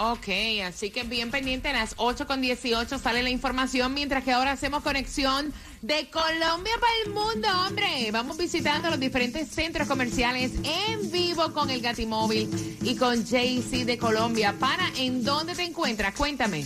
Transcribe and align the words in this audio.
Ok, 0.00 0.28
así 0.64 0.90
que 0.90 1.02
bien 1.02 1.32
pendiente, 1.32 1.70
a 1.70 1.72
las 1.72 1.96
8.18 1.96 3.00
sale 3.00 3.20
la 3.24 3.30
información, 3.30 3.92
mientras 3.94 4.22
que 4.22 4.30
ahora 4.30 4.52
hacemos 4.52 4.84
conexión 4.84 5.52
de 5.82 6.08
Colombia 6.08 6.72
para 6.80 6.92
el 7.04 7.10
mundo, 7.10 7.48
hombre. 7.66 8.08
Vamos 8.12 8.36
visitando 8.36 8.90
los 8.90 9.00
diferentes 9.00 9.48
centros 9.48 9.88
comerciales 9.88 10.52
en 10.62 11.10
vivo 11.10 11.52
con 11.52 11.70
el 11.70 11.80
Gatimóvil 11.80 12.78
y 12.80 12.94
con 12.94 13.24
JC 13.24 13.84
de 13.84 13.98
Colombia. 13.98 14.54
Para, 14.60 14.88
¿en 14.96 15.24
dónde 15.24 15.56
te 15.56 15.64
encuentras? 15.64 16.14
Cuéntame. 16.14 16.64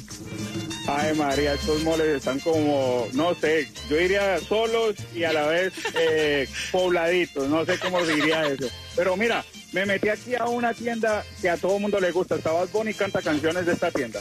Ay, 0.86 1.14
María, 1.14 1.54
estos 1.54 1.82
moles 1.84 2.08
están 2.08 2.38
como, 2.40 3.06
no 3.14 3.34
sé, 3.34 3.66
yo 3.88 3.96
diría 3.96 4.38
solos 4.40 4.96
y 5.14 5.24
a 5.24 5.32
la 5.32 5.46
vez 5.46 5.72
eh, 5.94 6.46
pobladitos, 6.70 7.48
no 7.48 7.64
sé 7.64 7.78
cómo 7.78 8.04
diría 8.04 8.46
eso. 8.46 8.68
Pero 8.94 9.16
mira, 9.16 9.42
me 9.72 9.86
metí 9.86 10.08
aquí 10.08 10.34
a 10.34 10.44
una 10.46 10.74
tienda 10.74 11.24
que 11.40 11.48
a 11.50 11.56
todo 11.56 11.78
mundo 11.78 11.98
le 12.00 12.10
gusta. 12.12 12.36
Estaba 12.36 12.64
Bonnie 12.66 12.94
canta 12.94 13.20
canciones 13.22 13.66
de 13.66 13.72
esta 13.72 13.90
tienda. 13.90 14.20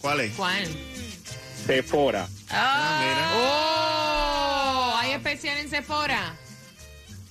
¿Cuál 0.00 0.20
es? 0.20 0.32
¿Cuál? 0.34 0.64
Sephora. 1.66 2.28
¡Oh! 3.34 4.94
¿Hay 4.98 5.12
especial 5.12 5.58
en 5.58 5.70
Sephora? 5.70 6.34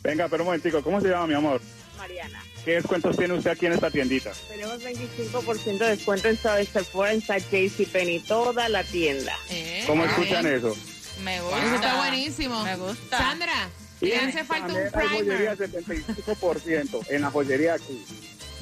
Venga, 0.04 0.28
pero 0.28 0.44
un 0.44 0.48
momentico, 0.48 0.82
¿cómo 0.82 1.00
se 1.02 1.10
llama 1.10 1.28
mi 1.28 1.34
amor? 1.34 1.62
Mariana. 1.98 2.44
¿Qué 2.66 2.72
descuentos 2.76 3.18
tiene 3.18 3.34
usted 3.34 3.52
aquí 3.52 3.66
en 3.66 3.74
esta 3.74 3.90
tiendita? 3.92 4.32
Tenemos 4.50 4.80
25% 4.82 5.78
de 5.78 5.90
descuento 5.96 6.28
en 6.30 6.38
Sephora, 6.38 7.12
en 7.14 7.22
JCPenney, 7.22 8.20
toda 8.22 8.70
la 8.70 8.84
tienda. 8.84 9.36
Eh, 9.50 9.84
¿Cómo 9.88 10.06
escuchan 10.06 10.46
eso? 10.48 10.76
Me 11.24 11.36
Eso 11.38 11.46
gusta. 11.50 11.76
está 11.76 11.98
buenísimo. 11.98 12.64
Me 12.64 12.76
gusta. 12.78 13.18
Sandra, 13.18 13.70
le 14.10 14.16
hace 14.18 14.44
falta 14.44 14.74
un 14.74 14.80
hay 14.94 15.08
joyería 15.20 15.56
primer. 15.56 15.86
75% 16.06 17.06
en 17.10 17.22
la 17.22 17.32
joyería 17.32 17.74
aquí. 17.76 18.04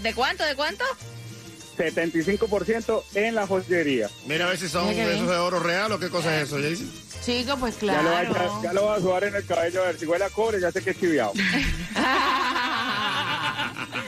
¿De 0.04 0.14
cuánto? 0.14 0.44
¿De 0.46 0.56
cuánto? 0.56 0.84
75% 1.78 3.04
en 3.16 3.36
la 3.36 3.48
joyería. 3.48 4.10
Mira 4.28 4.46
a 4.46 4.50
ver 4.50 4.58
si 4.58 4.68
son 4.68 4.90
Mira 4.90 5.06
bien. 5.06 5.16
esos 5.18 5.30
de 5.30 5.38
oro 5.38 5.60
real 5.60 5.92
o 5.94 6.00
qué 6.00 6.10
cosa 6.10 6.36
es 6.38 6.48
eso, 6.48 6.58
Jaycee. 6.58 6.88
Chico, 7.24 7.58
pues 7.58 7.80
Ya, 7.82 8.02
lo 8.02 8.12
va, 8.12 8.22
claro. 8.26 8.60
ya, 8.62 8.70
ya 8.70 8.74
lo 8.74 8.86
va 8.86 8.96
a 8.96 9.00
sudar 9.00 9.24
en 9.26 9.36
el 9.36 9.46
cabello 9.46 9.84
a 9.84 9.88
ver 9.88 9.98
si 10.00 10.06
huele 10.06 10.26
a 10.26 10.30
cobre, 10.30 10.60
ya 10.62 10.72
sé 10.72 10.82
que 10.82 10.90
es 10.92 11.00
chiviado. 11.00 11.32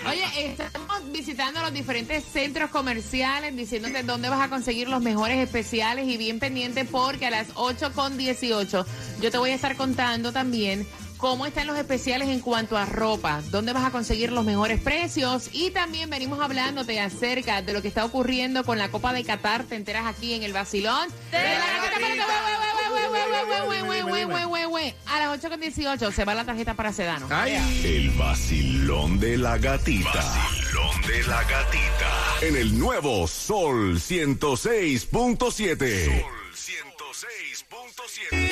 Oye, 0.09 0.23
estamos 0.51 1.11
visitando 1.11 1.61
los 1.61 1.73
diferentes 1.73 2.23
centros 2.25 2.69
comerciales, 2.71 3.55
diciéndote 3.55 4.03
dónde 4.03 4.29
vas 4.29 4.41
a 4.41 4.49
conseguir 4.49 4.89
los 4.89 5.01
mejores 5.01 5.37
especiales 5.37 6.07
y 6.07 6.17
bien 6.17 6.39
pendiente 6.39 6.83
porque 6.85 7.27
a 7.27 7.29
las 7.31 7.47
8 7.55 7.91
con 7.93 8.17
18 8.17 8.85
yo 9.21 9.31
te 9.31 9.37
voy 9.37 9.51
a 9.51 9.55
estar 9.55 9.75
contando 9.77 10.31
también 10.33 10.85
cómo 11.21 11.45
están 11.45 11.67
los 11.67 11.77
especiales 11.77 12.29
en 12.29 12.39
cuanto 12.39 12.75
a 12.75 12.85
ropa, 12.85 13.41
dónde 13.51 13.73
vas 13.73 13.85
a 13.85 13.91
conseguir 13.91 14.31
los 14.31 14.43
mejores 14.43 14.81
precios 14.81 15.49
y 15.53 15.69
también 15.69 16.09
venimos 16.09 16.39
hablándote 16.39 16.99
acerca 16.99 17.61
de 17.61 17.73
lo 17.73 17.81
que 17.83 17.87
está 17.87 18.03
ocurriendo 18.03 18.63
con 18.63 18.79
la 18.79 18.89
Copa 18.89 19.13
de 19.13 19.23
Qatar, 19.23 19.63
te 19.65 19.75
enteras 19.75 20.07
aquí 20.07 20.33
en 20.33 20.41
el 20.41 20.51
vacilón. 20.51 21.07
De 21.31 21.37
la 21.37 21.81
a 25.05 25.19
las 25.19 25.37
8 25.37 25.49
con 25.49 25.59
18 25.59 26.11
se 26.11 26.25
va 26.25 26.33
la 26.33 26.45
tarjeta 26.45 26.73
para 26.73 26.91
Sedano. 26.91 27.27
El 27.83 28.09
vacilón 28.11 29.19
de 29.19 29.37
la 29.37 29.57
gatita. 29.57 30.11
Vacilón 30.13 31.01
de 31.07 31.23
la 31.23 31.43
gatita. 31.43 32.37
En 32.41 32.55
el 32.55 32.79
nuevo 32.79 33.27
Sol 33.27 33.99
106.7. 33.99 35.07
Sol 35.07 36.41
106.7. 36.55 38.50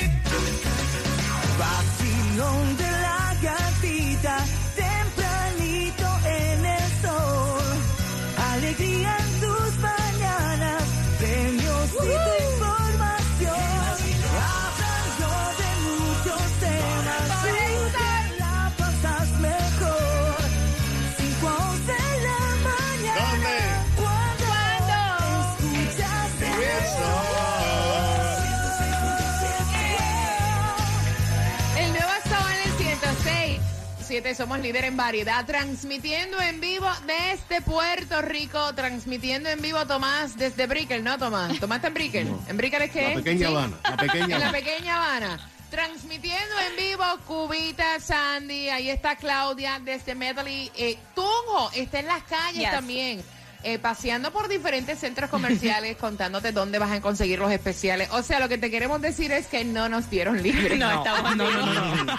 7 34.30 34.34
somos 34.34 34.60
líder 34.60 34.84
en 34.84 34.96
variedad, 34.96 35.44
transmitiendo 35.44 36.40
en 36.40 36.60
vivo 36.60 36.86
desde 37.06 37.60
Puerto 37.62 38.22
Rico, 38.22 38.72
transmitiendo 38.74 39.48
en 39.48 39.60
vivo 39.60 39.84
Tomás 39.86 40.36
desde 40.36 40.66
Brickell, 40.66 41.02
¿no, 41.02 41.18
Tomás? 41.18 41.58
¿Tomás 41.58 41.76
está 41.78 41.88
en 41.88 41.94
Brickell? 41.94 42.28
¿En 42.48 42.56
Brickell 42.56 42.82
es 42.82 42.90
qué? 42.92 43.08
La 43.08 43.14
pequeña 43.16 43.48
¿Sí? 43.48 43.54
Habana, 43.54 43.76
la 43.82 43.96
pequeña 43.96 44.24
En 44.24 44.30
la 44.30 44.36
Habana. 44.36 44.52
pequeña 44.52 44.96
Habana. 44.96 45.50
Transmitiendo 45.70 46.54
en 46.68 46.76
vivo 46.76 47.04
Cubita, 47.26 47.98
Sandy, 48.00 48.68
ahí 48.68 48.90
está 48.90 49.16
Claudia 49.16 49.80
desde 49.84 50.14
Medley. 50.14 50.70
Eh, 50.76 50.96
Tunjo 51.14 51.70
está 51.74 51.98
en 52.00 52.06
las 52.06 52.22
calles 52.24 52.60
Yes. 52.62 52.70
también. 52.70 53.24
Eh, 53.62 53.78
paseando 53.78 54.32
por 54.32 54.48
diferentes 54.48 54.98
centros 54.98 55.28
comerciales 55.30 55.96
contándote 56.00 56.52
dónde 56.52 56.78
vas 56.78 56.90
a 56.92 57.00
conseguir 57.00 57.38
los 57.38 57.52
especiales. 57.52 58.08
O 58.12 58.22
sea, 58.22 58.40
lo 58.40 58.48
que 58.48 58.58
te 58.58 58.70
queremos 58.70 59.00
decir 59.00 59.32
es 59.32 59.46
que 59.46 59.64
no 59.64 59.88
nos 59.88 60.08
dieron 60.10 60.42
libre. 60.42 60.76
No, 60.76 60.90
estamos 60.90 61.36
no, 61.36 61.50
no, 61.50 62.04
no. 62.04 62.16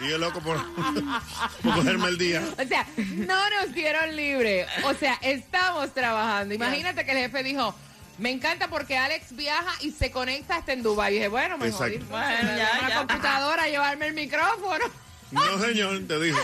y 0.00 0.08
yo 0.08 0.18
loco 0.18 0.40
por, 0.40 0.58
por 1.62 1.74
cogerme 1.74 2.08
el 2.08 2.18
día. 2.18 2.42
O 2.58 2.66
sea, 2.66 2.86
no 2.96 3.50
nos 3.50 3.72
dieron 3.72 4.16
libre. 4.16 4.66
O 4.84 4.94
sea, 4.94 5.18
estamos 5.22 5.92
trabajando. 5.94 6.54
Imagínate 6.54 7.04
que 7.04 7.12
el 7.12 7.18
jefe 7.18 7.42
dijo, 7.42 7.74
me 8.18 8.30
encanta 8.30 8.68
porque 8.68 8.96
Alex 8.96 9.34
viaja 9.34 9.72
y 9.80 9.90
se 9.90 10.10
conecta 10.10 10.56
hasta 10.56 10.72
en 10.72 10.82
Dubái. 10.82 11.12
Y 11.12 11.16
dije, 11.16 11.28
bueno, 11.28 11.58
me 11.58 11.70
jodí. 11.70 11.98
Bueno, 11.98 12.56
ya, 12.56 12.78
una 12.80 12.88
ya. 12.88 12.98
computadora, 12.98 13.68
llevarme 13.68 14.08
el 14.08 14.14
micrófono. 14.14 14.84
No, 15.30 15.58
señor, 15.58 16.00
te 16.06 16.20
dijo. 16.20 16.38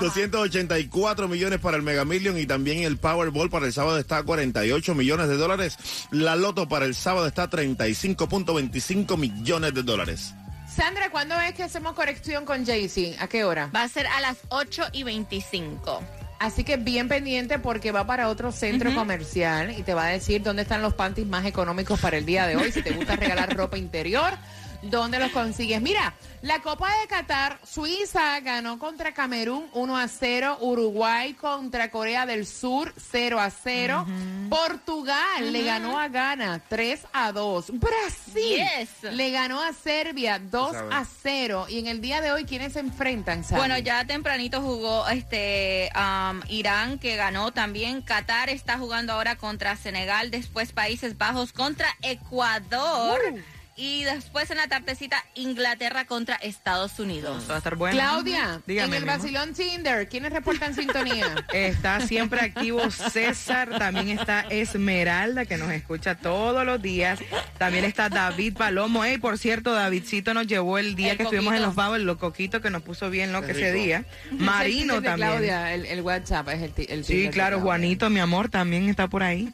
284 0.00 1.26
millones 1.28 1.58
para 1.58 1.78
el 1.78 1.82
Mega 1.82 2.04
Million 2.04 2.38
y 2.38 2.44
también 2.44 2.82
el 2.82 2.98
Powerball 2.98 3.48
para 3.48 3.64
el 3.64 3.72
sábado 3.72 3.98
está 3.98 4.18
a 4.18 4.22
48 4.24 4.94
millones 4.94 5.28
de 5.28 5.38
dólares. 5.38 5.78
La 6.10 6.36
Loto 6.36 6.68
para 6.68 6.84
el 6.84 6.94
sábado 6.94 7.26
está 7.26 7.44
a 7.44 7.50
35.25 7.50 9.16
millones 9.16 9.72
de 9.72 9.82
dólares. 9.82 10.34
Sandra, 10.78 11.10
¿cuándo 11.10 11.34
es 11.40 11.54
que 11.54 11.64
hacemos 11.64 11.94
corrección 11.94 12.44
con 12.44 12.64
Jaycee? 12.64 13.16
¿A 13.18 13.26
qué 13.26 13.42
hora? 13.42 13.68
Va 13.74 13.82
a 13.82 13.88
ser 13.88 14.06
a 14.06 14.20
las 14.20 14.36
8 14.50 14.84
y 14.92 15.02
25. 15.02 16.00
Así 16.38 16.62
que 16.62 16.76
bien 16.76 17.08
pendiente 17.08 17.58
porque 17.58 17.90
va 17.90 18.06
para 18.06 18.28
otro 18.28 18.52
centro 18.52 18.94
comercial 18.94 19.76
y 19.76 19.82
te 19.82 19.92
va 19.92 20.06
a 20.06 20.10
decir 20.10 20.40
dónde 20.40 20.62
están 20.62 20.80
los 20.80 20.94
panties 20.94 21.26
más 21.26 21.44
económicos 21.46 21.98
para 21.98 22.16
el 22.16 22.24
día 22.24 22.46
de 22.46 22.54
hoy. 22.54 22.70
Si 22.70 22.80
te 22.80 22.92
gusta 22.92 23.16
regalar 23.16 23.56
ropa 23.56 23.76
interior, 23.76 24.34
¿dónde 24.82 25.18
los 25.18 25.30
consigues? 25.32 25.80
Mira, 25.80 26.14
la 26.42 26.60
Copa 26.60 26.88
de 27.00 27.08
Qatar, 27.08 27.58
Suiza 27.64 28.38
ganó 28.40 28.78
contra 28.78 29.12
Camerún 29.12 29.66
1 29.72 29.96
a 29.98 30.08
0, 30.08 30.58
Uruguay 30.60 31.34
contra 31.34 31.90
Corea 31.90 32.26
del 32.26 32.46
Sur 32.46 32.94
0 33.10 33.40
a 33.40 33.50
0, 33.50 34.06
Portugal 34.48 35.52
le 35.52 35.64
ganó 35.64 35.98
a 35.98 36.08
Ghana 36.08 36.62
3 36.68 37.00
a 37.12 37.32
2, 37.32 37.78
Brasil 37.78 38.58
Yes. 38.58 39.12
le 39.12 39.30
ganó 39.30 39.60
a 39.62 39.72
Serbia 39.72 40.38
2 40.38 40.72
sabes. 40.72 40.94
a 40.94 41.04
0 41.22 41.66
y 41.68 41.78
en 41.78 41.86
el 41.86 42.00
día 42.00 42.20
de 42.20 42.32
hoy 42.32 42.44
¿quiénes 42.44 42.74
se 42.74 42.80
enfrentan? 42.80 43.42
Sandy? 43.44 43.58
Bueno, 43.60 43.78
ya 43.78 44.04
tempranito 44.06 44.60
jugó 44.60 45.08
este 45.08 45.90
um, 45.94 46.40
Irán, 46.48 46.98
que 46.98 47.16
ganó 47.16 47.52
también. 47.52 48.02
Qatar 48.02 48.48
está 48.50 48.78
jugando 48.78 49.12
ahora 49.12 49.36
contra 49.36 49.76
Senegal, 49.76 50.30
después 50.30 50.72
Países 50.72 51.16
Bajos 51.18 51.52
contra 51.52 51.88
Ecuador. 52.02 53.20
Uh. 53.32 53.38
Y 53.80 54.02
después 54.02 54.50
en 54.50 54.56
la 54.56 54.66
tardecita 54.66 55.24
Inglaterra 55.36 56.04
contra 56.04 56.34
Estados 56.34 56.98
Unidos. 56.98 57.46
Va 57.48 57.54
a 57.54 57.58
estar 57.58 57.76
bueno. 57.76 57.96
Claudia, 57.96 58.60
Dígame, 58.66 58.96
en 58.96 59.02
el 59.02 59.06
vacilón 59.06 59.54
Tinder, 59.54 60.08
¿quiénes 60.08 60.32
reportan 60.32 60.74
sintonía? 60.74 61.46
Está 61.52 62.00
siempre 62.00 62.40
activo 62.40 62.90
César, 62.90 63.78
también 63.78 64.18
está 64.18 64.40
Esmeralda, 64.50 65.44
que 65.46 65.56
nos 65.58 65.70
escucha 65.70 66.16
todos 66.16 66.66
los 66.66 66.82
días. 66.82 67.20
También 67.56 67.84
está 67.84 68.08
David 68.08 68.56
Palomo. 68.56 69.04
Ey, 69.04 69.18
por 69.18 69.38
cierto, 69.38 69.72
Davidcito 69.72 70.34
nos 70.34 70.48
llevó 70.48 70.78
el 70.78 70.96
día 70.96 71.12
El 71.12 71.16
que 71.18 71.22
estuvimos 71.22 71.54
en 71.54 71.62
los 71.62 71.76
babos, 71.76 72.00
los 72.00 72.18
coquitos 72.18 72.60
que 72.60 72.70
nos 72.70 72.82
puso 72.82 73.10
bien 73.10 73.32
loco 73.32 73.46
Qué 73.46 73.52
ese 73.52 73.72
día. 73.72 74.04
Marino 74.32 74.94
también. 74.94 75.28
Claudia, 75.28 75.72
el, 75.72 75.86
el 75.86 76.00
WhatsApp 76.00 76.48
es 76.48 76.62
el, 76.62 76.72
el 76.88 77.04
Sí, 77.04 77.28
claro. 77.30 77.60
Juanito, 77.60 78.10
mi 78.10 78.18
amor, 78.18 78.48
también 78.48 78.88
está 78.88 79.06
por 79.06 79.22
ahí. 79.22 79.52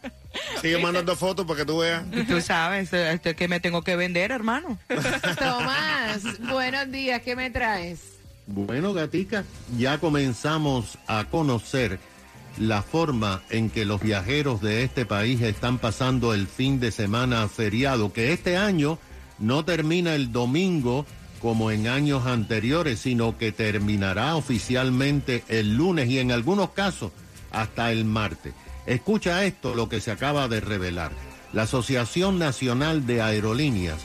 Sigue 0.61 0.79
mandando 0.79 1.17
fotos 1.17 1.47
para 1.47 1.61
que 1.61 1.67
tú 1.67 1.79
veas. 1.79 2.05
Tú 2.29 2.41
sabes, 2.41 2.93
este, 2.93 3.35
que 3.37 3.49
me 3.49 3.61
tengo 3.61 3.83
que 3.83 3.97
vender, 3.97 4.31
hermano. 4.31 4.79
Tomás, 5.39 6.41
buenos 6.41 6.91
días, 6.91 7.23
¿qué 7.23 7.37
me 7.37 7.51
traes? 7.51 8.01
Bueno, 8.47 8.93
gatica, 8.93 9.45
ya 9.79 9.99
comenzamos 9.99 10.99
a 11.07 11.25
conocer 11.25 11.99
la 12.59 12.83
forma 12.83 13.43
en 13.51 13.71
que 13.71 13.85
los 13.85 14.01
viajeros 14.01 14.61
de 14.61 14.85
este 14.85 15.07
país 15.07 15.41
están 15.41 15.79
pasando 15.79 16.35
el 16.35 16.47
fin 16.47 16.79
de 16.79 16.93
semana 16.93 17.49
feriado, 17.49 18.13
que 18.13 18.33
este 18.33 18.57
año 18.57 18.99
no 19.39 19.65
termina 19.65 20.15
el 20.15 20.31
domingo 20.31 21.07
como 21.41 21.71
en 21.71 21.89
años 21.89 22.27
anteriores, 22.27 23.01
sino 23.01 23.37
que 23.37 23.53
terminará 23.53 24.37
oficialmente 24.37 25.45
el 25.49 25.77
lunes 25.77 26.09
y 26.09 26.19
en 26.19 26.33
algunos 26.33 26.71
casos 26.71 27.13
hasta 27.51 27.93
el 27.93 28.05
martes. 28.05 28.55
Escucha 28.87 29.45
esto, 29.45 29.75
lo 29.75 29.89
que 29.89 30.01
se 30.01 30.11
acaba 30.11 30.49
de 30.49 30.61
revelar. 30.61 31.13
La 31.53 31.63
Asociación 31.63 32.39
Nacional 32.39 33.07
de 33.07 33.23
Aerolíneas 33.23 34.01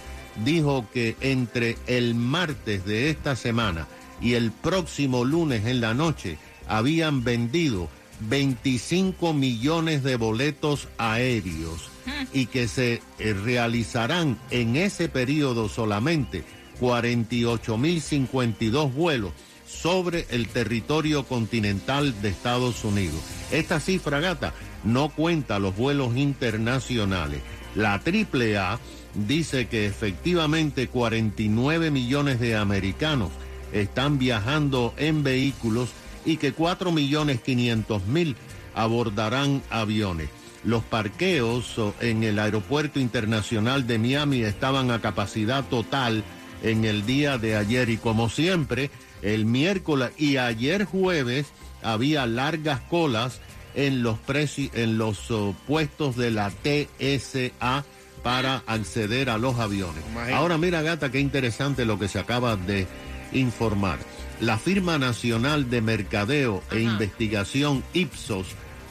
dijo 0.45 0.85
que 0.93 1.15
entre 1.21 1.77
el 1.87 2.15
martes 2.15 2.85
de 2.85 3.09
esta 3.09 3.35
semana 3.35 3.87
y 4.21 4.35
el 4.35 4.51
próximo 4.51 5.25
lunes 5.25 5.65
en 5.65 5.81
la 5.81 5.93
noche 5.93 6.37
habían 6.67 7.23
vendido 7.23 7.89
25 8.21 9.33
millones 9.33 10.03
de 10.03 10.17
boletos 10.17 10.89
aéreos 10.97 11.89
y 12.33 12.47
que 12.47 12.67
se 12.67 13.01
eh, 13.17 13.33
realizarán 13.33 14.37
en 14.51 14.75
ese 14.75 15.07
periodo 15.09 15.69
solamente 15.69 16.43
48.052 16.79 18.93
vuelos 18.93 19.31
sobre 19.65 20.27
el 20.29 20.47
territorio 20.47 21.25
continental 21.25 22.21
de 22.21 22.29
Estados 22.29 22.83
Unidos. 22.83 23.19
Esta 23.51 23.79
cifra, 23.79 24.19
gata, 24.19 24.53
no 24.83 25.09
cuenta 25.09 25.59
los 25.59 25.75
vuelos 25.75 26.15
internacionales. 26.15 27.41
La 27.75 27.93
AAA 27.93 28.79
dice 29.13 29.67
que 29.67 29.85
efectivamente 29.85 30.87
49 30.87 31.91
millones 31.91 32.39
de 32.39 32.55
americanos 32.55 33.31
están 33.71 34.17
viajando 34.17 34.93
en 34.97 35.23
vehículos 35.23 35.89
y 36.25 36.37
que 36.37 36.53
4 36.53 36.91
millones 36.91 37.41
500 37.41 38.05
mil 38.05 38.35
abordarán 38.75 39.61
aviones. 39.69 40.29
Los 40.63 40.83
parqueos 40.83 41.75
en 42.01 42.23
el 42.23 42.37
aeropuerto 42.37 42.99
internacional 42.99 43.87
de 43.87 43.97
Miami 43.97 44.41
estaban 44.41 44.91
a 44.91 44.99
capacidad 44.99 45.63
total 45.65 46.23
en 46.63 46.83
el 46.83 47.05
día 47.05 47.37
de 47.37 47.55
ayer 47.55 47.89
y 47.89 47.97
como 47.97 48.29
siempre, 48.29 48.91
el 49.21 49.45
miércoles 49.45 50.11
y 50.17 50.37
ayer 50.37 50.83
jueves 50.83 51.47
había 51.81 52.25
largas 52.25 52.81
colas 52.81 53.39
en 53.75 54.03
los 54.03 54.17
preci- 54.27 54.71
en 54.73 54.97
los 54.97 55.29
oh, 55.31 55.55
puestos 55.67 56.15
de 56.15 56.31
la 56.31 56.49
TSA 56.51 57.85
para 58.23 58.63
acceder 58.67 59.29
a 59.29 59.37
los 59.37 59.59
aviones. 59.59 60.03
Imagínate. 60.11 60.33
Ahora 60.33 60.57
mira 60.57 60.81
gata 60.81 61.11
qué 61.11 61.19
interesante 61.19 61.85
lo 61.85 61.97
que 61.99 62.07
se 62.07 62.19
acaba 62.19 62.55
de 62.55 62.87
informar. 63.31 63.99
La 64.41 64.57
firma 64.57 64.97
nacional 64.97 65.69
de 65.69 65.81
mercadeo 65.81 66.63
e 66.71 66.79
investigación 66.79 67.83
Ipsos 67.93 68.47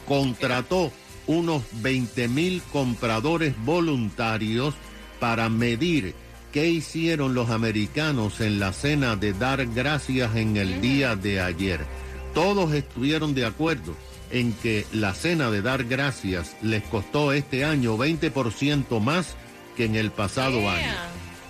contrató 0.07 0.91
unos 1.27 1.63
20 1.81 2.27
mil 2.27 2.61
compradores 2.71 3.53
voluntarios 3.63 4.73
para 5.19 5.49
medir 5.49 6.15
qué 6.51 6.67
hicieron 6.69 7.35
los 7.35 7.49
americanos 7.51 8.41
en 8.41 8.59
la 8.59 8.73
cena 8.73 9.15
de 9.15 9.33
dar 9.33 9.65
gracias 9.67 10.35
en 10.35 10.57
el 10.57 10.81
día 10.81 11.15
de 11.15 11.41
ayer. 11.41 11.85
Todos 12.33 12.73
estuvieron 12.73 13.35
de 13.35 13.45
acuerdo 13.45 13.95
en 14.31 14.53
que 14.53 14.85
la 14.91 15.13
cena 15.13 15.51
de 15.51 15.61
dar 15.61 15.85
gracias 15.85 16.55
les 16.61 16.83
costó 16.83 17.33
este 17.33 17.65
año 17.65 17.97
20% 17.97 18.99
más 18.99 19.35
que 19.75 19.85
en 19.85 19.95
el 19.95 20.11
pasado 20.11 20.69
año. 20.69 20.93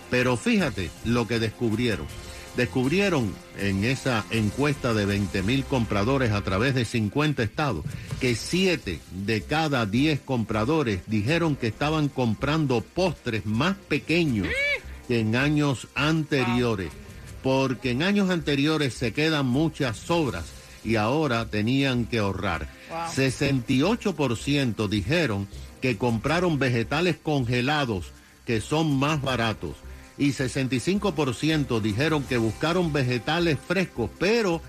Pero 0.10 0.38
fíjate 0.38 0.90
lo 1.06 1.28
que 1.28 1.40
descubrieron. 1.40 2.08
Descubrieron 2.56 3.34
en 3.58 3.84
esa 3.84 4.26
encuesta 4.32 4.94
de 4.94 5.06
20 5.06 5.44
mil 5.44 5.64
compradores 5.66 6.32
a 6.32 6.42
través 6.42 6.76
de 6.76 6.84
50 6.84 7.44
estados 7.44 7.86
que 8.20 8.36
7 8.36 9.00
de 9.12 9.42
cada 9.44 9.86
10 9.86 10.20
compradores 10.22 11.02
dijeron 11.08 11.56
que 11.56 11.68
estaban 11.68 12.10
comprando 12.10 12.82
postres 12.82 13.46
más 13.46 13.78
pequeños 13.78 14.48
que 15.08 15.20
en 15.20 15.36
años 15.36 15.88
anteriores. 15.96 16.90
Porque 17.44 17.92
en 17.92 18.04
años 18.04 18.30
anteriores 18.30 18.94
se 18.94 19.14
quedan 19.14 19.46
muchas 19.46 19.98
sobras 19.98 20.59
y 20.84 20.96
ahora 20.96 21.46
tenían 21.50 22.06
que 22.06 22.20
ahorrar. 22.20 22.68
68% 23.16 24.88
dijeron 24.88 25.48
que 25.82 25.98
compraron 25.98 26.60
vegetales 26.60 27.18
congelados 27.22 28.12
que 28.46 28.62
son 28.62 28.98
más 28.98 29.22
baratos 29.22 29.76
y 30.18 30.34
65% 30.34 31.80
dijeron 31.80 32.24
que 32.24 32.38
buscaron 32.38 32.92
vegetales 32.92 33.58
frescos, 33.66 34.10
pero 34.20 34.62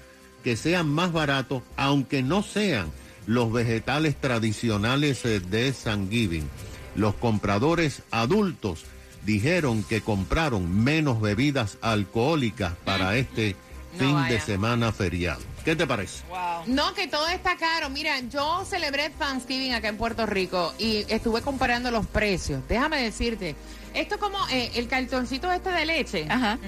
que 0.45 0.57
sean 0.57 0.88
más 0.88 1.12
baratos, 1.12 1.62
aunque 1.76 2.23
no 2.23 2.43
sean 2.43 2.90
los 3.26 3.52
vegetales 3.52 4.17
tradicionales 4.17 5.25
eh, 5.25 5.40
de 5.40 5.73
Thanksgiving. 5.73 6.49
Los 6.95 7.14
compradores 7.14 8.02
adultos 8.11 8.85
dijeron 9.26 9.83
que 9.83 10.00
compraron 10.00 10.85
menos 10.85 11.21
bebidas 11.21 11.79
alcohólicas 11.83 12.75
para 12.85 13.17
este 13.17 13.57
No 13.95 13.99
fin 13.99 14.14
vaya. 14.14 14.35
de 14.35 14.40
semana 14.40 14.93
feriado. 14.93 15.40
¿Qué 15.64 15.76
te 15.76 15.87
parece? 15.87 16.23
No, 16.67 16.95
que 16.95 17.07
todo 17.07 17.29
está 17.29 17.57
caro. 17.57 17.90
Mira, 17.90 18.19
yo 18.21 18.64
celebré 18.64 19.11
Thanksgiving 19.11 19.75
acá 19.75 19.88
en 19.88 19.97
Puerto 19.97 20.25
Rico 20.26 20.73
y 20.79 21.05
estuve 21.09 21.43
comparando 21.43 21.90
los 21.90 22.07
precios. 22.07 22.62
Déjame 22.69 23.02
decirte, 23.02 23.55
esto 23.95 24.14
es 24.14 24.21
como 24.21 24.38
eh, 24.49 24.71
el 24.75 24.88
cartoncito 24.88 25.50
este 25.52 25.71
de 25.71 25.85
leche. 25.85 26.26
Ajá. 26.29 26.59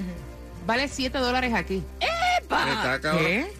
Vale 0.65 0.87
7 0.87 1.17
dólares 1.17 1.53
aquí. 1.53 1.83
Está 2.41 2.99
cabrón. 3.01 3.23
¿Qué? 3.25 3.51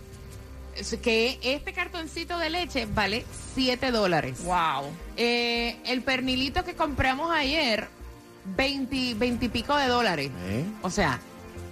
Es 0.75 0.95
Que 1.01 1.39
este 1.43 1.73
cartoncito 1.73 2.37
de 2.37 2.49
leche 2.49 2.87
vale 2.87 3.25
7 3.55 3.91
dólares. 3.91 4.43
Wow. 4.43 4.89
Eh, 5.17 5.77
el 5.85 6.01
pernilito 6.01 6.63
que 6.63 6.75
compramos 6.75 7.31
ayer, 7.31 7.87
20, 8.45 9.15
20 9.15 9.45
y 9.45 9.49
pico 9.49 9.75
de 9.75 9.87
dólares. 9.87 10.31
¿Eh? 10.45 10.65
O 10.81 10.89
sea, 10.89 11.19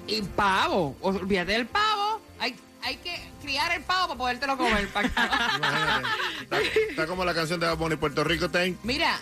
Y 0.08 0.22
pavo, 0.22 0.96
olvídate 1.02 1.54
del 1.54 1.68
pavo. 1.68 2.20
Hay, 2.40 2.56
hay 2.84 2.98
que 2.98 3.18
criar 3.42 3.72
el 3.74 3.84
pavo 3.84 4.08
para 4.10 4.18
podértelo 4.18 4.58
comer. 4.58 4.88
pa' 4.90 5.00
acá. 5.02 5.52
Imagínate. 5.58 6.08
Está, 6.44 6.60
está 6.90 7.08
como 7.08 7.26
la 7.26 7.34
canción 7.34 7.60
de 7.60 7.68
Bad 7.68 7.78
Bunny, 7.78 7.96
Puerto 7.96 8.24
Rico 8.24 8.50
ten. 8.50 8.78
Mira, 8.84 9.20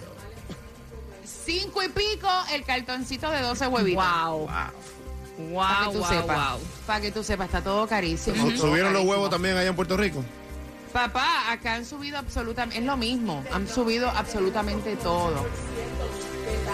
cinco 1.46 1.82
y 1.84 1.90
pico 1.90 2.30
el 2.52 2.64
cartoncito 2.64 3.30
de 3.32 3.42
12 3.42 3.68
huevitos. 3.68 4.04
Wow. 4.04 4.46
Para 4.48 4.72
Wow, 5.38 5.92
que 5.92 5.98
tú 5.98 6.00
wow, 6.00 6.10
sepas. 6.10 6.52
wow. 6.52 6.60
Para 6.86 7.02
que 7.02 7.12
tú 7.12 7.24
sepas, 7.24 7.46
está 7.46 7.62
todo 7.62 7.88
carísimo. 7.88 8.50
Todo 8.50 8.58
¿Subieron 8.68 8.92
los 8.92 9.06
huevos 9.06 9.30
también 9.30 9.56
allá 9.56 9.70
en 9.70 9.76
Puerto 9.76 9.96
Rico? 9.96 10.24
Papá, 10.92 11.52
acá 11.52 11.76
han 11.76 11.86
subido 11.86 12.18
absolutamente, 12.18 12.80
es 12.80 12.84
lo 12.86 12.98
mismo, 12.98 13.44
han 13.54 13.68
subido 13.68 14.10
absolutamente 14.10 14.96
todo. 14.98 15.46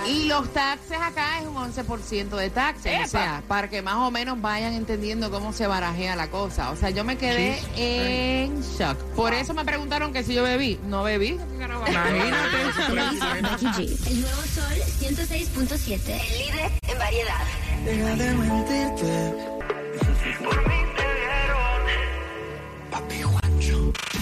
Y 0.08 0.26
los 0.26 0.52
taxes 0.54 0.98
acá 1.02 1.40
es 1.40 1.48
un 1.48 1.56
11% 1.56 2.30
de 2.30 2.50
taxes, 2.50 2.94
¡Epa! 2.94 3.06
o 3.06 3.08
sea, 3.08 3.44
para 3.48 3.70
que 3.70 3.82
más 3.82 3.96
o 3.96 4.12
menos 4.12 4.40
vayan 4.40 4.74
entendiendo 4.74 5.32
cómo 5.32 5.52
se 5.54 5.66
barajea 5.68 6.16
la 6.16 6.30
cosa. 6.30 6.72
O 6.72 6.76
sea, 6.76 6.92
yo 6.92 7.04
me 7.04 7.18
quedé 7.18 7.60
en 7.76 8.62
shock. 8.62 8.98
Por 9.16 9.34
eso 9.34 9.54
me 9.54 9.66
preguntaron 9.66 10.14
que 10.14 10.24
si 10.24 10.34
yo 10.36 10.44
bebí. 10.44 10.80
No 10.86 11.04
bebí. 11.04 11.40
Imagínate. 11.58 12.62
El 14.10 14.22
nuevo 14.22 14.42
Sol 14.44 14.78
106.7. 15.00 16.00
El 16.08 16.38
líder 16.38 16.72
en 16.88 17.00
variedad. 17.00 17.46
Deja 17.86 18.16
de 18.16 18.34
mentirte. 18.36 19.56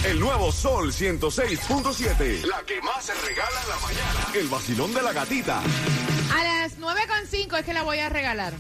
El 0.04 0.20
nuevo 0.20 0.52
Sol 0.52 0.92
106.7. 0.92 2.46
La 2.46 2.62
que 2.66 2.82
más 2.82 3.06
se 3.06 3.14
regala 3.14 3.62
en 3.64 3.70
la 3.70 3.76
mañana. 3.78 4.28
El 4.34 4.48
vacilón 4.50 4.94
de 4.94 5.02
la 5.02 5.14
gatita. 5.14 5.60
A 5.60 6.44
las 6.44 6.78
9.5 6.78 7.60
es 7.60 7.66
que 7.66 7.74
la 7.74 7.84
voy 7.84 8.00
a 8.00 8.10
regalar. 8.10 8.54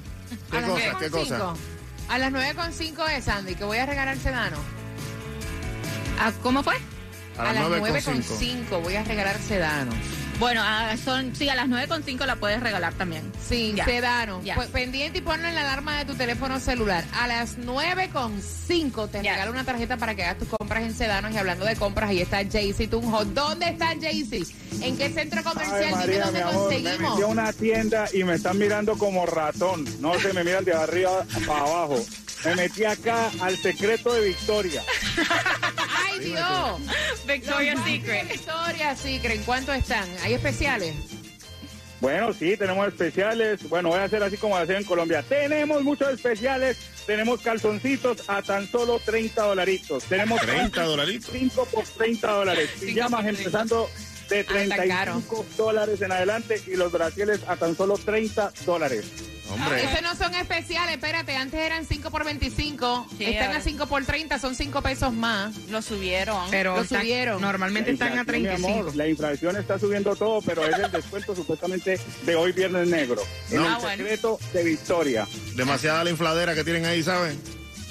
¿Qué 0.49 0.57
a 0.57 0.61
las 0.61 0.69
cosa? 0.69 0.99
¿Qué 0.99 1.11
9.5. 1.11 1.27
cosa? 1.27 1.53
A 2.07 2.17
las 2.17 2.31
9.5 2.31 3.09
es 3.17 3.25
Sandy, 3.25 3.55
que 3.55 3.65
voy 3.65 3.77
a 3.77 3.85
regalar 3.85 4.17
sedano. 4.17 4.57
Ah, 6.19 6.31
¿Cómo 6.41 6.63
fue? 6.63 6.75
A 7.37 7.41
A 7.41 7.53
las 7.53 7.69
las 7.69 7.81
9.5. 7.81 8.67
9.5 8.69 8.81
voy 8.81 8.95
a 8.95 9.03
regalar 9.03 9.37
sedano. 9.39 9.91
Bueno, 10.43 10.59
ah, 10.61 10.93
son, 11.01 11.33
sí, 11.33 11.47
a 11.47 11.55
las 11.55 11.69
9.5 11.69 12.25
la 12.25 12.35
puedes 12.35 12.59
regalar 12.59 12.93
también. 12.95 13.31
Sí, 13.47 13.71
Ya. 13.77 13.85
sedano. 13.85 14.41
Ya. 14.43 14.55
Pues, 14.55 14.67
pendiente 14.67 15.19
y 15.19 15.21
ponlo 15.21 15.47
en 15.47 15.55
la 15.55 15.61
alarma 15.61 15.97
de 15.97 16.03
tu 16.03 16.15
teléfono 16.15 16.59
celular. 16.59 17.05
A 17.17 17.27
las 17.27 17.57
9.5 17.59 19.07
te 19.09 19.23
Ya. 19.23 19.31
regalo 19.35 19.51
una 19.53 19.63
tarjeta 19.63 19.95
para 19.95 20.15
que 20.15 20.23
hagas 20.25 20.39
tus 20.39 20.49
compras 20.49 20.83
en 20.83 20.93
sedanos. 20.93 21.31
Y 21.33 21.37
hablando 21.37 21.63
de 21.63 21.77
compras, 21.77 22.09
ahí 22.09 22.19
está 22.21 22.43
Jaycee 22.43 22.87
Tunjo. 22.89 23.23
¿Dónde 23.23 23.67
está 23.69 23.93
Jaycee? 23.97 24.43
¿En 24.81 24.97
qué 24.97 25.09
centro 25.11 25.41
comercial? 25.45 25.79
Dime 25.81 25.95
María, 25.95 26.25
dónde 26.25 26.41
amor, 26.41 26.53
me 26.53 26.59
conseguimos. 26.59 27.11
metí 27.11 27.21
a 27.23 27.27
una 27.27 27.53
tienda 27.53 28.05
y 28.13 28.23
me 28.25 28.33
están 28.33 28.57
mirando 28.57 28.97
como 28.97 29.25
ratón. 29.25 29.85
No 30.01 30.19
se 30.19 30.33
me 30.33 30.43
miran 30.43 30.65
de 30.65 30.73
arriba 30.73 31.23
para 31.47 31.59
abajo. 31.61 32.03
Me 32.43 32.55
metí 32.55 32.83
acá 32.83 33.31
al 33.39 33.55
secreto 33.57 34.11
de 34.13 34.27
Victoria. 34.27 34.83
¡Ay, 36.23 36.31
Dios! 36.31 37.25
Victoria's 37.25 37.83
Secret. 37.83 38.29
Victoria's 38.29 38.99
Secret. 38.99 39.35
¿En 39.35 39.43
cuánto 39.43 39.73
están? 39.73 40.07
¿Hay 40.23 40.33
especiales? 40.33 40.95
Bueno, 41.99 42.33
sí, 42.33 42.57
tenemos 42.57 42.85
especiales. 42.87 43.69
Bueno, 43.69 43.89
voy 43.89 43.99
a 43.99 44.03
hacer 44.03 44.21
así 44.23 44.35
como 44.35 44.57
hacer 44.57 44.75
en 44.75 44.83
Colombia. 44.83 45.23
Tenemos 45.23 45.83
muchos 45.83 46.09
especiales. 46.09 46.77
Tenemos 47.05 47.41
calzoncitos 47.41 48.29
a 48.29 48.41
tan 48.41 48.67
solo 48.67 48.99
30 48.99 49.41
dolaritos. 49.41 50.03
Tenemos 50.03 50.41
30 50.41 50.83
dolaritos. 50.83 51.31
5 51.31 51.65
por 51.71 51.85
30 51.85 52.31
dólares. 52.31 52.69
Pijamas 52.79 53.25
empezando 53.25 53.89
de 54.29 54.39
Ah, 54.41 54.45
tan 54.47 54.87
caro. 54.87 55.11
35 55.13 55.45
dólares 55.57 56.01
en 56.01 56.11
adelante 56.11 56.61
y 56.67 56.75
los 56.75 56.91
brasiles 56.91 57.39
a 57.47 57.55
tan 57.55 57.75
solo 57.75 57.97
30 57.97 58.51
dólares. 58.65 59.05
Hombre. 59.49 59.83
Esos 59.83 60.01
no 60.01 60.15
son 60.15 60.33
especiales, 60.35 60.95
espérate, 60.95 61.35
antes 61.35 61.59
eran 61.59 61.85
5 61.85 62.09
por 62.09 62.23
25, 62.23 63.07
Sí, 63.17 63.25
están 63.25 63.55
a 63.55 63.61
5 63.61 63.85
por 63.87 64.03
30, 64.03 64.39
son 64.39 64.55
5 64.55 64.81
pesos 64.81 65.13
más. 65.13 65.53
Lo 65.69 65.81
subieron. 65.81 66.49
Pero 66.49 66.77
Lo 66.77 66.83
subieron. 66.85 67.39
normalmente 67.41 67.91
están 67.91 68.17
a 68.17 68.21
inflación, 68.21 68.41
mi 68.41 68.47
35. 68.47 68.79
amor, 68.79 68.95
la 68.95 69.07
inflación 69.07 69.55
está 69.57 69.77
subiendo 69.77 70.15
todo, 70.15 70.41
pero 70.41 70.65
es 70.65 70.75
el 70.79 70.89
descuento 70.91 71.35
supuestamente 71.35 71.99
de 72.25 72.35
hoy 72.35 72.51
viernes 72.53 72.87
negro. 72.87 73.21
En 73.51 73.57
No. 73.57 73.65
el 73.67 73.73
Ah, 73.73 73.77
bueno. 73.79 73.97
secreto 74.03 74.39
de 74.53 74.63
Victoria. 74.63 75.27
Demasiada 75.55 76.03
la 76.03 76.09
infladera 76.09 76.55
que 76.55 76.63
tienen 76.63 76.85
ahí, 76.85 77.03
¿saben? 77.03 77.39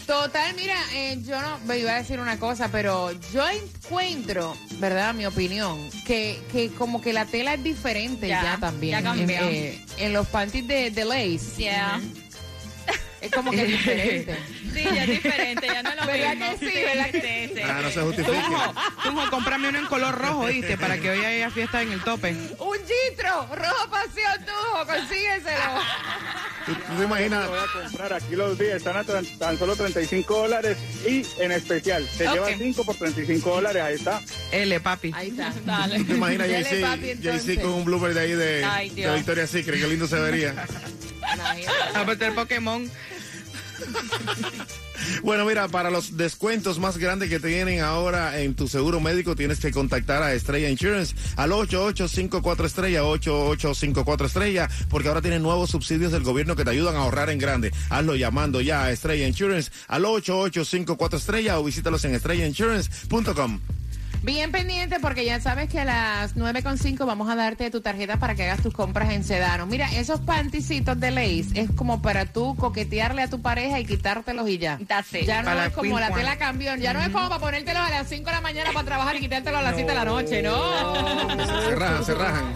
Total, 0.07 0.55
mira, 0.57 0.75
eh, 0.95 1.19
yo 1.25 1.41
no 1.41 1.59
me 1.61 1.79
iba 1.79 1.93
a 1.93 1.97
decir 1.97 2.19
una 2.21 2.39
cosa, 2.39 2.69
pero 2.73 3.13
yo 3.33 3.43
encuentro, 3.49 4.57
¿verdad? 4.79 5.15
Mi 5.15 5.27
opinión, 5.27 5.79
que, 6.07 6.39
que 6.51 6.71
como 6.71 7.01
que 7.01 7.13
la 7.13 7.25
tela 7.25 7.55
es 7.55 7.63
diferente 7.63 8.29
ya, 8.29 8.43
Ya, 8.43 8.57
también. 8.59 8.99
ya 8.99 9.03
cambió. 9.03 9.37
En, 9.39 9.43
eh, 9.55 9.85
en 9.99 10.13
los 10.13 10.27
panties 10.27 10.67
de, 10.67 10.91
de 10.91 11.05
lace. 11.05 11.57
Yeah. 11.57 12.01
Es 13.23 13.31
como 13.31 13.51
que 13.51 13.65
diferente. 13.65 14.37
Sí, 14.73 14.85
ya 14.85 15.03
es 15.05 15.09
diferente, 15.11 15.67
ya 15.67 15.83
no 15.83 15.91
es 15.91 15.97
lo 15.97 16.07
¿Verdad 16.07 16.35
mismo. 16.35 16.59
que 16.59 16.67
sí? 16.71 16.79
¿Verdad 16.83 17.11
que 17.11 17.51
sí. 17.55 17.61
Ah, 17.63 17.81
no 17.83 17.91
se 17.91 18.01
justifique. 18.01 18.33
Tunjo, 18.39 18.75
Tunjo, 19.03 19.31
cómprame 19.31 19.69
uno 19.69 19.79
en 19.81 19.85
color 19.87 20.15
rojo, 20.17 20.47
¿viste? 20.47 20.79
Para 20.79 20.97
que 20.97 21.11
hoy 21.11 21.23
haya 21.23 21.51
fiesta 21.51 21.83
en 21.83 21.93
el 21.93 22.03
tope. 22.03 22.31
Un 22.31 22.79
gitro, 22.79 23.49
rojo 23.55 23.91
pasión 23.91 24.47
tujo, 24.47 24.87
consígueselo. 24.87 25.75
¿Tú, 26.65 26.75
tú 26.75 26.97
te 26.97 27.05
imaginas? 27.05 27.49
Voy 27.51 27.59
a 27.59 27.83
comprar 27.83 28.13
aquí 28.15 28.35
los 28.35 28.59
días, 28.59 28.77
están 28.77 28.97
a 28.97 29.05
tan, 29.05 29.27
tan 29.39 29.59
solo 29.59 29.77
35 29.77 30.39
dólares 30.39 30.79
y 31.07 31.27
en 31.39 31.53
especial, 31.53 32.09
se 32.09 32.27
Ok. 32.27 32.35
lleva 32.35 32.49
5 32.57 32.85
por 32.87 32.97
35 32.97 33.51
dólares, 33.51 33.83
ahí 33.83 33.95
está. 33.97 34.23
L, 34.53 34.81
papi. 34.81 35.11
Ahí 35.15 35.29
está. 35.29 35.53
Dale. 35.67 35.99
¿Tú 35.99 36.05
te 36.07 36.13
imaginas 36.15 36.49
Jay-Z 36.49 37.61
con 37.61 37.73
un 37.75 37.85
blooper 37.85 38.15
de 38.15 38.21
ahí 38.21 38.33
de, 38.33 38.65
Ay, 38.65 38.89
de 38.89 38.95
Dios. 38.95 39.17
Victoria's 39.17 39.51
Secret? 39.51 39.79
Qué 39.83 39.87
lindo 39.87 40.07
se 40.09 40.19
vería. 40.19 40.55
A 41.95 42.05
meter 42.05 42.35
Pokémon. 42.35 42.91
Bueno, 45.23 45.45
mira, 45.45 45.69
para 45.69 45.91
los 45.91 46.17
descuentos 46.17 46.79
más 46.79 46.97
grandes 46.99 47.29
que 47.29 47.41
tienen 47.41 47.81
ahora 47.81 48.41
en 48.41 48.55
tu 48.55 48.69
seguro 48.69 49.01
médico, 49.01 49.35
tienes 49.35 49.59
que 49.59 49.73
contactar 49.73 50.23
a 50.23 50.33
Estrella 50.33 50.69
Insurance 50.69 51.15
al 51.37 51.53
8854 51.53 52.67
Estrella, 52.67 53.05
8854 53.05 54.27
Estrella, 54.27 54.69
porque 54.89 55.09
ahora 55.09 55.23
tienen 55.23 55.43
nuevos 55.43 55.71
subsidios 55.71 56.13
del 56.13 56.23
gobierno 56.23 56.57
que 56.57 56.65
te 56.65 56.71
ayudan 56.71 56.97
a 56.97 57.01
ahorrar 57.01 57.31
en 57.31 57.39
grande. 57.39 57.73
Hazlo 57.91 58.15
llamando 58.15 58.61
ya 58.61 58.85
a 58.85 58.91
Estrella 58.93 59.27
Insurance 59.27 59.71
al 59.89 60.05
8854 60.05 61.19
Estrella 61.19 61.59
o 61.59 61.65
visítalos 61.65 62.05
en 62.05 62.15
estrellainsurance.com. 62.15 63.61
Bien 64.23 64.53
pendiente 64.53 65.01
porque 65.01 65.25
ya 65.25 65.41
sabes 65.41 65.69
que 65.69 65.81
a 65.81 65.85
las 65.85 66.37
9.5 66.37 67.05
vamos 67.05 67.29
a 67.29 67.35
darte 67.35 67.71
tu 67.73 67.81
tarjeta 67.81 68.19
para 68.19 68.37
que 68.37 68.45
hagas 68.45 68.63
tus 68.63 68.73
compras 68.73 69.11
en 69.11 69.25
Sedano. 69.25 69.67
Mira, 69.67 69.91
esos 69.93 70.21
panticitos 70.21 70.99
de 71.01 71.11
lace 71.11 71.61
es 71.61 71.71
como 71.73 72.03
para 72.03 72.27
tú 72.27 72.55
coquetearle 72.57 73.23
a 73.23 73.29
tu 73.29 73.43
pareja 73.43 73.81
y 73.81 73.85
quitártelos 73.85 74.49
y 74.49 74.59
ya. 74.59 74.79
That's 74.87 75.13
it. 75.15 75.27
Ya 75.27 75.43
no 75.43 75.47
Para 75.47 75.67
es 75.67 75.73
como 75.73 75.99
la 75.99 76.13
tela 76.13 76.37
cambión, 76.37 76.81
ya 76.81 76.93
no 76.93 77.01
es 77.01 77.09
como 77.09 77.29
para 77.29 77.41
ponértelos 77.41 77.83
a 77.83 77.91
las 77.91 78.09
5 78.09 78.25
de 78.25 78.33
la 78.33 78.41
mañana 78.41 78.71
para 78.73 78.85
trabajar 78.85 79.17
y 79.17 79.21
quitártelos 79.21 79.59
a 79.59 79.63
las 79.63 79.75
7 79.75 79.91
de 79.91 79.97
la 79.97 80.05
noche, 80.05 80.43
no. 80.43 80.95
Se 81.69 81.75
rajan, 81.75 82.05
se 82.05 82.15
rajan. 82.15 82.55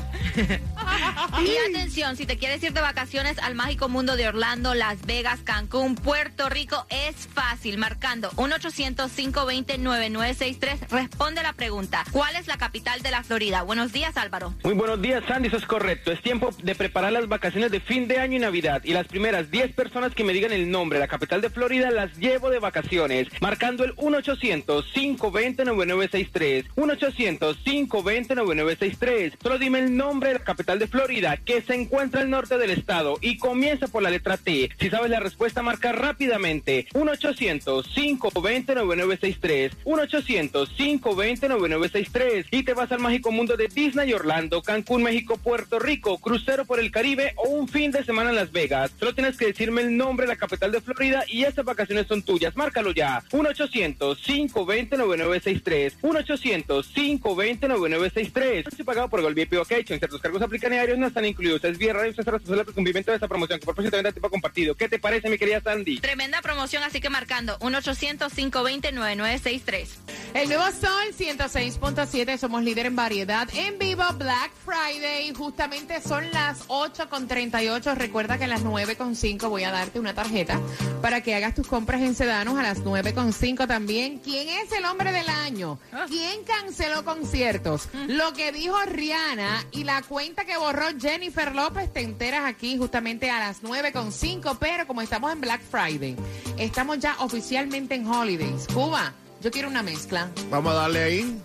Y 1.40 1.56
atención, 1.70 2.16
si 2.16 2.26
te 2.26 2.36
quieres 2.38 2.62
ir 2.62 2.72
de 2.72 2.80
vacaciones 2.80 3.38
al 3.38 3.54
mágico 3.54 3.88
mundo 3.88 4.16
de 4.16 4.26
Orlando, 4.28 4.74
Las 4.74 5.04
Vegas, 5.06 5.40
Cancún, 5.44 5.94
Puerto 5.94 6.48
Rico, 6.48 6.86
es 6.88 7.28
fácil. 7.28 7.76
Marcando 7.78 8.30
1-800-520-9963, 8.32 10.88
responde 10.88 11.42
la 11.42 11.52
pregunta. 11.52 12.04
¿Cuál 12.10 12.34
es 12.36 12.46
la 12.46 12.56
capital 12.56 13.02
de 13.02 13.10
la 13.10 13.22
Florida? 13.22 13.60
Buenos 13.62 13.92
días, 13.92 14.16
Álvaro. 14.16 14.54
Muy 14.64 14.72
buenos 14.74 15.02
días, 15.02 15.22
Sandy, 15.28 15.48
eso 15.48 15.58
es 15.58 15.66
correcto. 15.66 16.10
Es 16.10 16.22
tiempo 16.22 16.48
de 16.62 16.74
preparar 16.74 17.12
las 17.12 17.28
vacaciones 17.28 17.70
de 17.70 17.80
fin 17.80 18.08
de 18.08 18.18
año 18.18 18.36
y 18.36 18.40
Navidad. 18.40 18.80
Y 18.84 18.92
las 18.92 19.06
primeras 19.06 19.50
10 19.50 19.74
personas 19.74 20.14
que 20.14 20.24
me 20.24 20.32
digan 20.32 20.52
el 20.52 20.70
nombre 20.70 20.98
de 20.98 21.04
la 21.04 21.08
capital 21.08 21.42
de 21.42 21.50
Florida 21.50 21.90
las 21.90 22.16
llevo 22.16 22.48
de 22.50 22.58
vacaciones. 22.58 23.28
Marcando 23.40 23.84
el 23.84 23.94
1-800-520-9963. 23.96 26.68
1-800-520-9963. 26.76 29.34
Solo 29.42 29.58
dime 29.58 29.80
el 29.80 29.94
nombre 29.96 30.28
de 30.30 30.38
la 30.38 30.44
capital 30.44 30.78
de 30.78 30.85
Florida, 30.86 31.36
que 31.36 31.62
se 31.62 31.74
encuentra 31.74 32.20
al 32.20 32.30
norte 32.30 32.58
del 32.58 32.70
estado 32.70 33.18
y 33.20 33.38
comienza 33.38 33.88
por 33.88 34.02
la 34.02 34.10
letra 34.10 34.36
T. 34.36 34.70
Si 34.78 34.90
sabes 34.90 35.10
la 35.10 35.20
respuesta, 35.20 35.62
marca 35.62 35.92
rápidamente. 35.92 36.86
1-800-520-9963. 36.92 39.72
1-800-520-9963. 39.84 42.46
Y 42.50 42.62
te 42.62 42.74
vas 42.74 42.92
al 42.92 43.00
mágico 43.00 43.30
mundo 43.30 43.56
de 43.56 43.68
Disney 43.68 44.12
Orlando, 44.12 44.60
Cancún, 44.62 45.02
México, 45.02 45.36
Puerto 45.36 45.78
Rico, 45.78 46.18
crucero 46.18 46.64
por 46.64 46.80
el 46.80 46.90
Caribe 46.90 47.34
o 47.36 47.50
un 47.50 47.68
fin 47.68 47.90
de 47.90 48.04
semana 48.04 48.30
en 48.30 48.36
Las 48.36 48.52
Vegas. 48.52 48.92
Solo 48.98 49.14
tienes 49.14 49.36
que 49.36 49.46
decirme 49.46 49.82
el 49.82 49.96
nombre 49.96 50.26
de 50.26 50.32
la 50.32 50.38
capital 50.38 50.72
de 50.72 50.80
Florida 50.80 51.24
y 51.28 51.44
estas 51.44 51.64
vacaciones 51.64 52.06
son 52.06 52.22
tuyas. 52.22 52.56
Márcalo 52.56 52.92
ya. 52.92 53.22
1-800-520-9963. 53.30 56.00
1-800-520-9963. 56.02 58.66
Anuncio 58.66 58.84
pagado 58.84 59.08
por 59.08 59.22
VIP 59.34 59.56
Vacation. 59.56 59.98
Ciertos 59.98 60.20
cargos 60.20 60.42
aplican 60.42 60.72
no 60.96 61.06
están 61.06 61.24
incluidos. 61.24 61.62
Es 61.64 61.78
vía 61.78 61.92
radio. 61.92 62.10
Usted 62.10 62.24
será 62.24 62.38
responsable 62.38 62.64
del 62.64 62.74
cumplimiento 62.74 63.10
de 63.10 63.16
esta 63.16 63.28
promoción. 63.28 63.58
Que 63.58 63.66
por 63.66 63.74
propósito 63.74 63.96
venta 63.96 64.12
tipo 64.12 64.30
compartido. 64.30 64.74
¿Qué 64.74 64.88
te 64.88 64.98
parece, 64.98 65.28
mi 65.28 65.36
querida 65.38 65.60
Sandy? 65.60 66.00
Tremenda 66.00 66.40
promoción, 66.42 66.82
así 66.82 67.00
que 67.00 67.10
marcando 67.10 67.58
1-800-520-9963. 67.60 69.88
El 70.34 70.48
nuevo 70.48 70.64
Sol 70.64 71.14
106.7, 71.16 72.38
somos 72.38 72.62
líder 72.62 72.86
en 72.86 72.96
variedad. 72.96 73.48
En 73.54 73.78
vivo 73.78 74.04
Black 74.18 74.50
Friday, 74.64 75.32
justamente 75.34 76.00
son 76.00 76.30
las 76.30 76.64
8 76.68 77.08
con 77.08 77.26
38. 77.26 77.94
Recuerda 77.94 78.38
que 78.38 78.44
a 78.44 78.48
las 78.48 78.62
9 78.62 78.96
con 78.96 79.16
5 79.16 79.48
voy 79.48 79.64
a 79.64 79.70
darte 79.70 79.98
una 79.98 80.14
tarjeta 80.14 80.60
para 81.00 81.22
que 81.22 81.34
hagas 81.34 81.54
tus 81.54 81.66
compras 81.66 82.02
en 82.02 82.14
Sedanos 82.14 82.58
a 82.58 82.62
las 82.62 82.80
9 82.80 83.14
con 83.14 83.32
5 83.32 83.66
también. 83.66 84.18
¿Quién 84.18 84.48
es 84.48 84.70
el 84.72 84.84
hombre 84.84 85.12
del 85.12 85.28
año? 85.28 85.78
¿Quién 86.08 86.44
canceló 86.44 87.04
conciertos? 87.04 87.88
Lo 88.06 88.32
que 88.32 88.52
dijo 88.52 88.76
Rihanna 88.86 89.64
y 89.72 89.84
la 89.84 90.02
cuenta 90.02 90.44
que 90.44 90.56
borró 90.66 90.86
Jennifer 91.00 91.54
López, 91.54 91.92
te 91.92 92.00
enteras 92.00 92.44
aquí 92.44 92.76
justamente 92.76 93.30
a 93.30 93.38
las 93.38 93.58
9 93.62 93.92
con 93.92 94.10
5. 94.12 94.56
Pero 94.58 94.86
como 94.86 95.00
estamos 95.00 95.32
en 95.32 95.40
Black 95.40 95.60
Friday, 95.70 96.16
estamos 96.58 96.98
ya 96.98 97.16
oficialmente 97.20 97.94
en 97.94 98.06
Holidays. 98.06 98.66
Cuba. 98.72 99.12
Yo 99.42 99.50
quiero 99.50 99.68
una 99.68 99.82
mezcla. 99.82 100.28
Vamos 100.50 100.72
a 100.72 100.76
darle 100.76 101.02
ahí. 101.04 101.40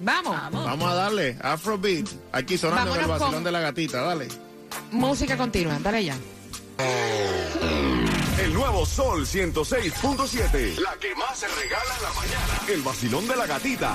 Vamos. 0.00 0.36
Vamos 0.52 0.90
a 0.90 0.94
darle. 0.94 1.36
Afrobeat. 1.42 2.06
Aquí 2.32 2.56
sonando 2.56 2.94
en 2.94 3.00
el 3.00 3.06
Vámonos 3.08 3.20
vacilón 3.20 3.34
con- 3.34 3.44
de 3.44 3.52
la 3.52 3.60
gatita. 3.60 4.00
Dale. 4.02 4.28
Música 4.92 5.36
continua. 5.36 5.78
Dale 5.80 6.04
ya. 6.04 6.16
El 8.42 8.54
nuevo 8.54 8.86
Sol 8.86 9.26
106.7. 9.26 10.78
La 10.78 10.96
que 10.98 11.14
más 11.14 11.38
se 11.38 11.46
regala 11.48 11.94
en 11.96 12.02
la 12.02 12.12
mañana. 12.14 12.60
El 12.68 12.80
vacilón 12.82 13.28
de 13.28 13.36
la 13.36 13.46
gatita. 13.46 13.94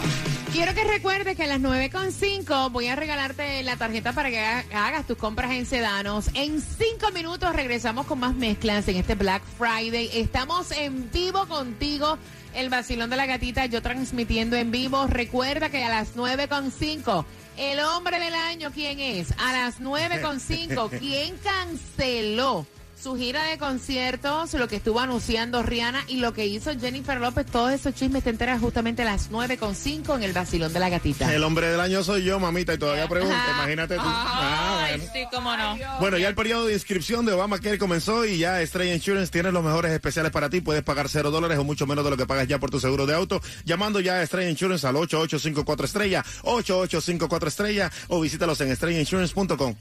Quiero 0.52 0.74
que 0.74 0.84
recuerdes 0.84 1.36
que 1.36 1.44
a 1.44 1.48
las 1.48 1.60
9.5 1.60 2.72
voy 2.72 2.88
a 2.88 2.96
regalarte 2.96 3.64
la 3.64 3.75
tarjeta 3.75 4.14
para 4.14 4.30
que 4.30 4.40
haga- 4.40 4.88
hagas 4.88 5.08
tus 5.08 5.18
compras 5.18 5.52
en 5.52 5.66
Sedanos. 5.66 6.30
En 6.36 6.62
cinco 6.62 7.12
minutos 7.12 7.54
regresamos 7.56 8.06
con 8.06 8.20
más 8.20 8.36
mezclas 8.36 8.88
en 8.88 8.98
este 8.98 9.16
Black 9.16 9.42
Friday. 9.58 10.10
Estamos 10.14 10.72
en 10.72 11.10
vivo 11.12 11.48
contigo, 11.48 12.18
el 12.54 12.70
vacilón 12.70 13.10
de 13.10 13.16
la 13.18 13.25
gatita, 13.25 13.66
yo 13.66 13.82
transmitiendo 13.82 14.56
en 14.56 14.70
vivo. 14.70 15.08
Recuerda 15.08 15.70
que 15.70 15.84
a 15.84 15.90
las 15.90 16.16
9.5, 16.16 17.25
el 17.58 17.80
hombre 17.80 18.20
del 18.20 18.36
año, 18.36 18.72
¿quién 18.72 19.00
es? 19.00 19.34
A 19.40 19.52
las 19.54 19.82
9.5, 19.82 20.90
¿quién 21.00 21.36
canceló? 21.38 22.66
Su 23.02 23.16
gira 23.18 23.44
de 23.44 23.58
conciertos, 23.60 24.54
lo 24.54 24.68
que 24.68 24.78
estuvo 24.78 25.00
anunciando 25.00 25.62
Rihanna 25.62 26.06
y 26.08 26.18
lo 26.18 26.34
que 26.34 26.48
hizo 26.48 26.72
Jennifer 26.80 27.20
López, 27.20 27.46
todos 27.46 27.72
esos 27.72 27.94
chismes 27.94 28.24
te 28.24 28.32
enteras 28.32 28.60
justamente 28.60 29.04
a 29.04 29.06
las 29.06 29.30
9.5 29.30 30.16
en 30.16 30.24
el 30.24 30.34
vacilón 30.34 30.74
de 30.74 30.80
la 30.80 30.90
gatita. 30.90 31.32
El 31.34 31.44
hombre 31.44 31.68
del 31.68 31.80
año 31.82 32.04
soy 32.04 32.24
yo, 32.24 32.40
mamita, 32.40 32.74
y 32.74 32.78
todavía 32.80 33.08
pregunta. 33.08 33.46
Imagínate 33.58 33.96
tú. 33.96 34.02
Ah, 34.04 34.86
Ay, 34.86 34.98
bueno. 34.98 35.12
sí, 35.14 35.20
cómo 35.32 35.56
no. 35.56 35.78
Bueno, 36.00 36.18
ya 36.18 36.30
el 36.30 36.36
periodo 36.36 36.66
de 36.66 36.74
inscripción 36.74 37.25
de 37.25 37.34
Obamacare 37.34 37.78
comenzó 37.78 38.25
y 38.25 38.40
ya 38.40 38.62
Estrella 38.62 38.96
Insurance 38.96 39.32
tiene 39.32 39.52
los 39.52 39.64
mejores 39.64 39.92
especiales 39.92 40.32
para 40.32 40.50
ti. 40.50 40.62
Puedes 40.62 40.82
pagar 40.84 41.08
cero 41.10 41.30
dólares 41.30 41.60
o 41.60 41.64
mucho 41.64 41.86
menos 41.86 42.04
de 42.06 42.10
lo 42.10 42.18
que 42.18 42.25
pagas 42.25 42.48
ya 42.48 42.60
por 42.60 42.72
tu 42.72 42.80
seguro 42.80 43.06
de 43.06 43.14
auto. 43.14 43.40
Llamando 43.66 44.00
ya 44.00 44.14
a 44.16 44.24
Estrella 44.24 44.50
Insurance 44.50 44.88
al 44.88 44.96
8854 44.96 45.86
estrella, 45.86 46.25
8854 46.44 47.50
estrella 47.50 47.92
o 48.08 48.20
visítalos 48.22 48.60
en 48.62 48.72
estrellainsurance.com. 48.72 49.75